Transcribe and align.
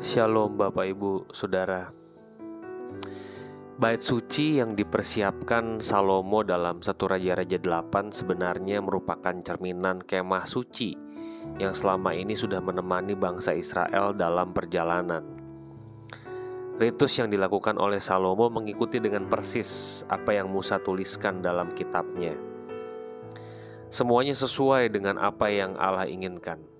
Shalom 0.00 0.56
Bapak 0.56 0.96
Ibu 0.96 1.28
Saudara 1.28 1.92
Bait 3.76 4.00
suci 4.00 4.56
yang 4.56 4.72
dipersiapkan 4.72 5.76
Salomo 5.84 6.40
dalam 6.40 6.80
satu 6.80 7.04
Raja-Raja 7.04 7.60
8 7.60 8.08
sebenarnya 8.08 8.80
merupakan 8.80 9.36
cerminan 9.44 10.00
kemah 10.00 10.48
suci 10.48 10.96
yang 11.60 11.76
selama 11.76 12.16
ini 12.16 12.32
sudah 12.32 12.64
menemani 12.64 13.12
bangsa 13.12 13.52
Israel 13.52 14.16
dalam 14.16 14.56
perjalanan. 14.56 15.20
Ritus 16.80 17.20
yang 17.20 17.28
dilakukan 17.28 17.76
oleh 17.76 18.00
Salomo 18.00 18.48
mengikuti 18.48 19.04
dengan 19.04 19.28
persis 19.28 20.00
apa 20.08 20.32
yang 20.32 20.48
Musa 20.48 20.80
tuliskan 20.80 21.44
dalam 21.44 21.68
kitabnya. 21.76 22.32
Semuanya 23.92 24.32
sesuai 24.32 24.96
dengan 24.96 25.20
apa 25.20 25.52
yang 25.52 25.76
Allah 25.76 26.08
inginkan. 26.08 26.79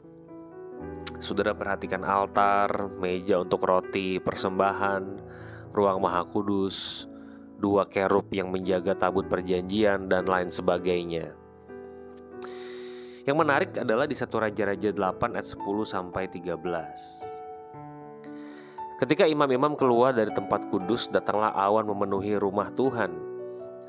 Saudara 1.20 1.52
perhatikan 1.52 2.00
altar, 2.00 2.88
meja 2.96 3.44
untuk 3.44 3.68
roti, 3.68 4.16
persembahan, 4.16 5.20
ruang 5.68 6.00
maha 6.00 6.24
kudus, 6.24 7.04
dua 7.60 7.84
kerub 7.84 8.32
yang 8.32 8.48
menjaga 8.48 8.96
tabut 8.96 9.28
perjanjian, 9.28 10.08
dan 10.08 10.24
lain 10.24 10.48
sebagainya. 10.48 11.36
Yang 13.28 13.36
menarik 13.36 13.76
adalah 13.76 14.08
di 14.08 14.16
satu 14.16 14.40
Raja-Raja 14.40 14.96
8 14.96 15.36
ayat 15.36 15.44
10 15.44 15.60
sampai 15.84 16.24
13. 16.32 16.56
Ketika 18.96 19.28
imam-imam 19.28 19.76
keluar 19.76 20.16
dari 20.16 20.32
tempat 20.32 20.72
kudus, 20.72 21.12
datanglah 21.12 21.52
awan 21.52 21.84
memenuhi 21.84 22.40
rumah 22.40 22.72
Tuhan, 22.72 23.12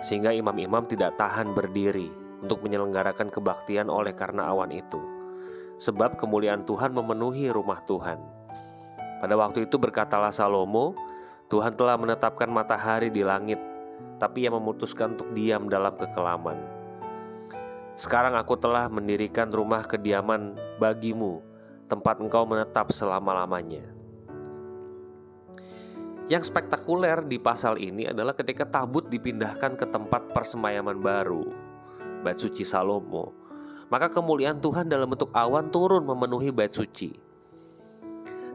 sehingga 0.03 0.35
imam-imam 0.35 0.83
tidak 0.83 1.15
tahan 1.15 1.55
berdiri 1.55 2.11
untuk 2.43 2.59
menyelenggarakan 2.67 3.31
kebaktian 3.31 3.87
oleh 3.87 4.11
karena 4.11 4.51
awan 4.51 4.75
itu 4.75 5.20
sebab 5.81 6.13
kemuliaan 6.13 6.61
Tuhan 6.61 6.93
memenuhi 6.93 7.49
rumah 7.49 7.81
Tuhan. 7.81 8.21
Pada 9.17 9.33
waktu 9.33 9.65
itu 9.65 9.81
berkatalah 9.81 10.29
Salomo, 10.29 10.93
Tuhan 11.49 11.73
telah 11.73 11.97
menetapkan 11.97 12.45
matahari 12.53 13.09
di 13.09 13.25
langit, 13.25 13.57
tapi 14.21 14.45
ia 14.45 14.53
memutuskan 14.53 15.17
untuk 15.17 15.33
diam 15.33 15.65
dalam 15.65 15.97
kekelaman. 15.97 16.57
Sekarang 17.97 18.37
aku 18.37 18.53
telah 18.61 18.85
mendirikan 18.93 19.49
rumah 19.49 19.81
kediaman 19.81 20.53
bagimu, 20.77 21.41
tempat 21.89 22.21
engkau 22.21 22.45
menetap 22.45 22.93
selama-lamanya. 22.93 23.83
Yang 26.29 26.53
spektakuler 26.53 27.25
di 27.25 27.41
pasal 27.41 27.81
ini 27.81 28.07
adalah 28.07 28.37
ketika 28.37 28.63
tabut 28.63 29.09
dipindahkan 29.11 29.75
ke 29.75 29.85
tempat 29.89 30.31
persemayaman 30.31 31.01
baru, 31.03 31.43
Bait 32.23 32.39
Suci 32.39 32.63
Salomo, 32.63 33.40
maka 33.91 34.07
kemuliaan 34.07 34.63
Tuhan 34.63 34.87
dalam 34.87 35.11
bentuk 35.11 35.35
awan 35.35 35.67
turun 35.67 36.07
memenuhi 36.07 36.55
bait 36.55 36.71
suci. 36.71 37.11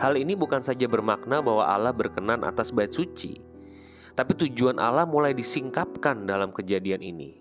Hal 0.01 0.17
ini 0.17 0.33
bukan 0.33 0.65
saja 0.65 0.89
bermakna 0.89 1.45
bahwa 1.45 1.69
Allah 1.69 1.93
berkenan 1.93 2.41
atas 2.41 2.73
bait 2.73 2.89
suci, 2.89 3.37
tapi 4.17 4.33
tujuan 4.33 4.81
Allah 4.81 5.05
mulai 5.05 5.37
disingkapkan 5.37 6.25
dalam 6.25 6.57
kejadian 6.57 7.05
ini. 7.05 7.37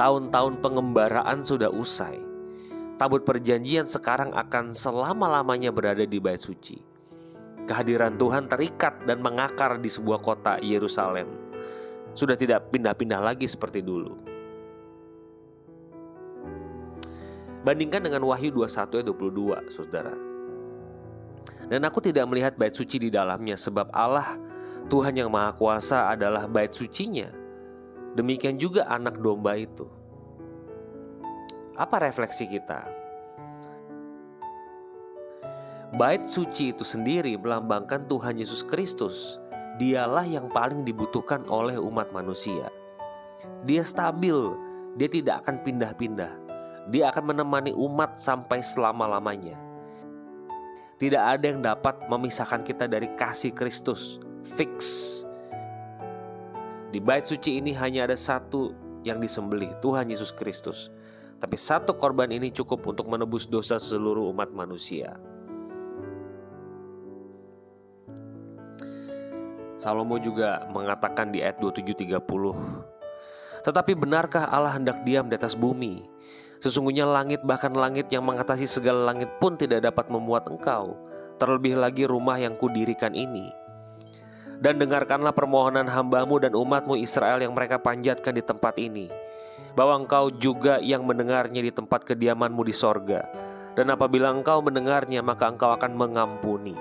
Tahun-tahun 0.00 0.64
pengembaraan 0.64 1.44
sudah 1.44 1.68
usai. 1.68 2.16
Tabut 2.96 3.28
perjanjian 3.28 3.84
sekarang 3.84 4.32
akan 4.32 4.72
selama-lamanya 4.72 5.68
berada 5.68 6.08
di 6.08 6.16
bait 6.16 6.40
suci. 6.40 6.80
Kehadiran 7.68 8.16
Tuhan 8.16 8.48
terikat 8.48 9.04
dan 9.04 9.20
mengakar 9.20 9.76
di 9.76 9.92
sebuah 9.92 10.24
kota 10.24 10.56
Yerusalem. 10.64 11.28
Sudah 12.16 12.40
tidak 12.40 12.72
pindah-pindah 12.72 13.20
lagi 13.20 13.44
seperti 13.44 13.84
dulu. 13.84 14.31
Bandingkan 17.62 18.02
dengan 18.02 18.26
Wahyu 18.26 18.50
21 18.50 19.06
ayat 19.06 19.06
22, 19.06 19.70
Saudara. 19.70 20.14
Dan 21.70 21.86
aku 21.86 22.02
tidak 22.02 22.26
melihat 22.26 22.58
bait 22.58 22.74
suci 22.74 22.98
di 22.98 23.06
dalamnya 23.06 23.54
sebab 23.54 23.86
Allah 23.94 24.34
Tuhan 24.90 25.14
yang 25.14 25.30
Maha 25.30 25.54
Kuasa 25.54 26.10
adalah 26.10 26.50
bait 26.50 26.74
sucinya. 26.74 27.30
Demikian 28.18 28.58
juga 28.58 28.90
anak 28.90 29.22
domba 29.22 29.54
itu. 29.54 29.86
Apa 31.78 32.02
refleksi 32.02 32.50
kita? 32.50 32.82
Bait 35.94 36.26
suci 36.26 36.74
itu 36.74 36.82
sendiri 36.82 37.38
melambangkan 37.38 38.10
Tuhan 38.10 38.42
Yesus 38.42 38.66
Kristus. 38.66 39.38
Dialah 39.78 40.26
yang 40.26 40.50
paling 40.50 40.82
dibutuhkan 40.82 41.46
oleh 41.46 41.78
umat 41.78 42.10
manusia. 42.10 42.68
Dia 43.64 43.86
stabil, 43.86 44.36
dia 44.98 45.08
tidak 45.08 45.46
akan 45.46 45.62
pindah-pindah. 45.64 46.51
Dia 46.90 47.14
akan 47.14 47.34
menemani 47.34 47.70
umat 47.76 48.18
sampai 48.18 48.58
selama-lamanya. 48.58 49.54
Tidak 50.98 51.18
ada 51.18 51.44
yang 51.46 51.62
dapat 51.62 52.06
memisahkan 52.06 52.62
kita 52.62 52.86
dari 52.86 53.10
kasih 53.14 53.54
Kristus. 53.54 54.22
Fix. 54.42 54.82
Di 56.90 56.98
bait 56.98 57.26
suci 57.26 57.62
ini 57.62 57.74
hanya 57.74 58.10
ada 58.10 58.18
satu 58.18 58.74
yang 59.06 59.18
disembelih, 59.22 59.70
Tuhan 59.82 60.10
Yesus 60.10 60.34
Kristus. 60.34 60.90
Tapi 61.42 61.58
satu 61.58 61.98
korban 61.98 62.30
ini 62.30 62.54
cukup 62.54 62.86
untuk 62.86 63.10
menebus 63.10 63.50
dosa 63.50 63.78
seluruh 63.82 64.30
umat 64.30 64.54
manusia. 64.54 65.18
Salomo 69.82 70.22
juga 70.22 70.62
mengatakan 70.70 71.34
di 71.34 71.42
ayat 71.42 71.58
27:30, 71.58 72.54
"Tetapi 73.66 73.98
benarkah 73.98 74.46
Allah 74.46 74.78
hendak 74.78 75.02
diam 75.02 75.26
di 75.26 75.34
atas 75.34 75.58
bumi? 75.58 76.06
Sesungguhnya 76.62 77.02
langit 77.02 77.42
bahkan 77.42 77.74
langit 77.74 78.06
yang 78.14 78.22
mengatasi 78.22 78.70
segala 78.70 79.10
langit 79.10 79.26
pun 79.42 79.58
tidak 79.58 79.82
dapat 79.82 80.06
memuat 80.06 80.46
engkau, 80.46 80.94
terlebih 81.42 81.74
lagi 81.74 82.06
rumah 82.06 82.38
yang 82.38 82.54
kudirikan 82.54 83.18
ini. 83.18 83.50
Dan 84.62 84.78
dengarkanlah 84.78 85.34
permohonan 85.34 85.90
hambamu 85.90 86.38
dan 86.38 86.54
umatmu 86.54 86.94
Israel 86.94 87.42
yang 87.42 87.50
mereka 87.50 87.82
panjatkan 87.82 88.38
di 88.38 88.46
tempat 88.46 88.78
ini, 88.78 89.10
bahwa 89.74 90.06
engkau 90.06 90.30
juga 90.30 90.78
yang 90.78 91.02
mendengarnya 91.02 91.66
di 91.66 91.74
tempat 91.74 92.06
kediamanmu 92.06 92.62
di 92.62 92.70
sorga. 92.70 93.26
Dan 93.74 93.90
apabila 93.90 94.30
engkau 94.30 94.62
mendengarnya, 94.62 95.18
maka 95.18 95.50
engkau 95.50 95.74
akan 95.74 95.98
mengampuni. 95.98 96.78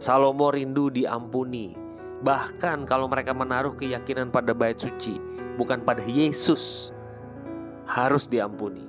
Salomo 0.00 0.48
rindu 0.48 0.88
diampuni, 0.88 1.76
bahkan 2.24 2.88
kalau 2.88 3.04
mereka 3.04 3.36
menaruh 3.36 3.76
keyakinan 3.76 4.32
pada 4.32 4.56
bait 4.56 4.80
suci, 4.80 5.20
bukan 5.60 5.84
pada 5.84 6.00
Yesus, 6.08 6.96
harus 7.86 8.30
diampuni. 8.30 8.84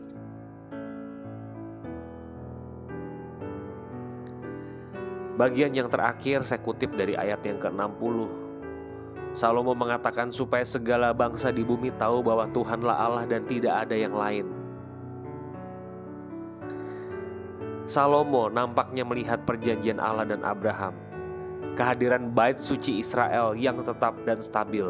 Bagian 5.33 5.73
yang 5.73 5.89
terakhir 5.89 6.45
saya 6.45 6.61
kutip 6.61 6.93
dari 6.93 7.17
ayat 7.17 7.41
yang 7.41 7.57
ke-60. 7.57 8.29
Salomo 9.33 9.73
mengatakan 9.73 10.29
supaya 10.29 10.61
segala 10.61 11.09
bangsa 11.09 11.49
di 11.49 11.65
bumi 11.65 11.89
tahu 11.97 12.21
bahwa 12.21 12.45
Tuhanlah 12.53 12.93
Allah 12.93 13.25
dan 13.25 13.41
tidak 13.49 13.89
ada 13.89 13.97
yang 13.97 14.13
lain. 14.13 14.45
Salomo 17.89 18.45
nampaknya 18.47 19.01
melihat 19.01 19.41
perjanjian 19.41 19.97
Allah 19.97 20.29
dan 20.29 20.45
Abraham. 20.45 20.93
Kehadiran 21.73 22.29
bait 22.29 22.61
suci 22.61 23.01
Israel 23.01 23.57
yang 23.57 23.81
tetap 23.81 24.13
dan 24.29 24.37
stabil 24.37 24.85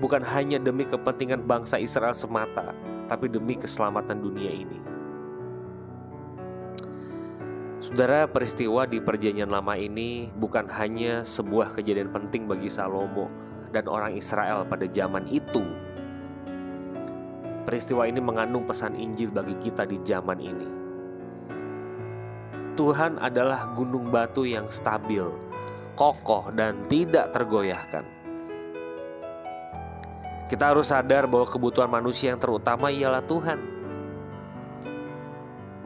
bukan 0.00 0.24
hanya 0.24 0.56
demi 0.56 0.88
kepentingan 0.88 1.44
bangsa 1.44 1.76
Israel 1.76 2.16
semata, 2.16 2.72
tapi 3.10 3.26
demi 3.26 3.58
keselamatan 3.58 4.22
dunia 4.22 4.54
ini. 4.54 4.78
Saudara, 7.82 8.30
peristiwa 8.30 8.86
di 8.86 9.02
Perjanjian 9.02 9.50
Lama 9.50 9.74
ini 9.74 10.30
bukan 10.38 10.70
hanya 10.70 11.26
sebuah 11.26 11.74
kejadian 11.74 12.14
penting 12.14 12.46
bagi 12.46 12.70
Salomo 12.70 13.26
dan 13.74 13.90
orang 13.90 14.14
Israel 14.14 14.62
pada 14.62 14.86
zaman 14.86 15.26
itu. 15.26 15.66
Peristiwa 17.66 18.06
ini 18.06 18.22
mengandung 18.22 18.68
pesan 18.68 18.94
Injil 18.94 19.34
bagi 19.34 19.58
kita 19.58 19.88
di 19.90 19.98
zaman 20.06 20.38
ini. 20.38 20.68
Tuhan 22.78 23.18
adalah 23.18 23.74
gunung 23.74 24.12
batu 24.12 24.46
yang 24.46 24.70
stabil, 24.70 25.26
kokoh, 25.98 26.54
dan 26.54 26.84
tidak 26.86 27.34
tergoyahkan. 27.34 28.19
Kita 30.50 30.74
harus 30.74 30.90
sadar 30.90 31.30
bahwa 31.30 31.46
kebutuhan 31.46 31.86
manusia 31.86 32.34
yang 32.34 32.42
terutama 32.42 32.90
ialah 32.90 33.22
Tuhan. 33.22 33.58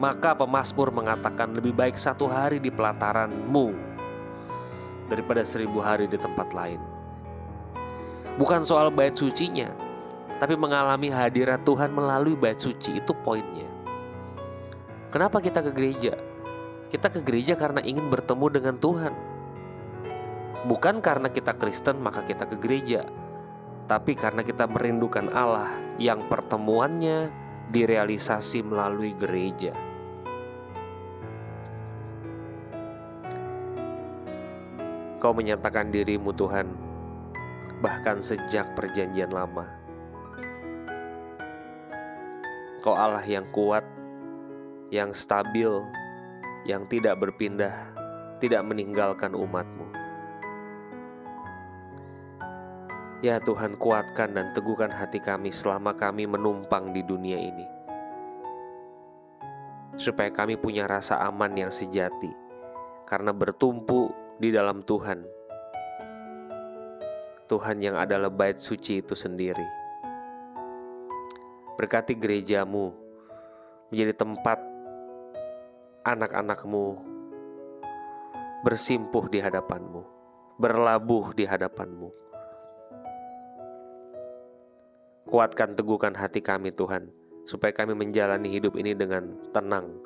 Maka 0.01 0.33
pemazmur 0.33 0.89
mengatakan 0.89 1.53
lebih 1.53 1.69
baik 1.69 1.93
satu 1.93 2.25
hari 2.25 2.57
di 2.57 2.73
pelataranmu 2.73 3.77
daripada 5.05 5.45
seribu 5.45 5.85
hari 5.85 6.09
di 6.09 6.17
tempat 6.17 6.49
lain. 6.57 6.81
Bukan 8.41 8.65
soal 8.65 8.89
bait 8.89 9.13
sucinya, 9.13 9.69
tapi 10.41 10.57
mengalami 10.57 11.13
hadirat 11.13 11.61
Tuhan 11.61 11.93
melalui 11.93 12.33
bait 12.33 12.57
suci 12.57 12.97
itu 12.97 13.13
poinnya. 13.21 13.69
Kenapa 15.13 15.45
kita 15.45 15.61
ke 15.61 15.77
gereja? 15.77 16.17
Kita 16.89 17.13
ke 17.13 17.21
gereja 17.21 17.53
karena 17.53 17.85
ingin 17.85 18.09
bertemu 18.09 18.45
dengan 18.49 18.75
Tuhan. 18.81 19.13
Bukan 20.65 21.05
karena 21.05 21.29
kita 21.29 21.53
Kristen 21.53 22.01
maka 22.01 22.25
kita 22.25 22.49
ke 22.49 22.57
gereja 22.57 23.05
tapi 23.85 24.17
karena 24.17 24.41
kita 24.41 24.65
merindukan 24.65 25.29
Allah 25.29 25.69
yang 26.01 26.25
pertemuannya 26.25 27.29
direalisasi 27.69 28.65
melalui 28.65 29.13
gereja. 29.13 29.73
Engkau 35.17 35.31
menyatakan 35.33 35.89
dirimu 35.89 36.33
Tuhan, 36.37 36.69
bahkan 37.81 38.21
sejak 38.21 38.77
perjanjian 38.77 39.33
lama. 39.33 39.65
Engkau 42.77 42.93
Allah 42.93 43.25
yang 43.25 43.49
kuat, 43.49 43.81
yang 44.93 45.09
stabil, 45.17 45.69
yang 46.69 46.85
tidak 46.85 47.17
berpindah, 47.17 47.73
tidak 48.37 48.61
meninggalkan 48.65 49.33
umatmu. 49.33 49.84
Ya 53.25 53.41
Tuhan 53.41 53.73
kuatkan 53.81 54.37
dan 54.37 54.53
teguhkan 54.53 54.93
hati 54.93 55.17
kami 55.17 55.49
selama 55.49 55.97
kami 55.97 56.29
menumpang 56.29 56.93
di 56.93 57.01
dunia 57.01 57.41
ini. 57.41 57.65
Supaya 59.97 60.29
kami 60.29 60.61
punya 60.61 60.85
rasa 60.85 61.17
aman 61.25 61.55
yang 61.57 61.73
sejati 61.73 62.29
Karena 63.09 63.33
bertumpu 63.33 64.13
di 64.37 64.53
dalam 64.53 64.85
Tuhan. 64.85 65.25
Tuhan 67.49 67.81
yang 67.81 67.97
adalah 67.97 68.29
bait 68.29 68.61
suci 68.61 69.01
itu 69.01 69.17
sendiri. 69.17 69.65
Berkati 71.81 72.13
gerejamu 72.13 72.93
menjadi 73.89 74.13
tempat 74.21 74.61
anak-anakmu 76.05 76.85
bersimpuh 78.61 79.25
di 79.33 79.41
hadapanmu, 79.41 80.01
berlabuh 80.61 81.33
di 81.33 81.49
hadapanmu 81.49 82.24
Kuatkan 85.25 85.73
teguhkan 85.73 86.13
hati 86.13 86.39
kami 86.39 86.69
Tuhan 86.73 87.09
Supaya 87.45 87.73
kami 87.73 87.97
menjalani 87.97 88.49
hidup 88.49 88.77
ini 88.77 88.93
dengan 88.93 89.37
tenang 89.49 89.97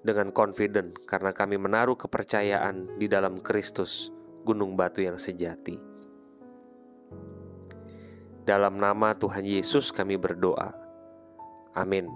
Dengan 0.00 0.32
confident 0.32 0.96
Karena 1.04 1.36
kami 1.36 1.60
menaruh 1.60 1.96
kepercayaan 1.96 2.96
di 2.96 3.06
dalam 3.08 3.40
Kristus 3.40 4.12
Gunung 4.46 4.78
batu 4.78 5.02
yang 5.02 5.18
sejati. 5.18 5.74
Dalam 8.46 8.78
nama 8.78 9.10
Tuhan 9.18 9.42
Yesus 9.42 9.90
kami 9.90 10.14
berdoa. 10.14 10.70
Amin 11.74 12.06